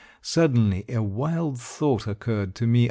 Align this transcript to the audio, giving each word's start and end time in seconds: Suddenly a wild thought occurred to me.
Suddenly 0.23 0.83
a 0.89 1.03
wild 1.03 1.59
thought 1.61 2.07
occurred 2.07 2.55
to 2.55 2.65
me. 2.65 2.79